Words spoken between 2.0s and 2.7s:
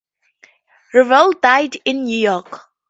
New York.